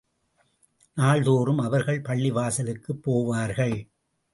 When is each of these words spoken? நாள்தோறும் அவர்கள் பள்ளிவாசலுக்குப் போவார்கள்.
நாள்தோறும் 0.93 1.57
அவர்கள் 1.57 2.01
பள்ளிவாசலுக்குப் 2.01 3.01
போவார்கள். 3.05 3.89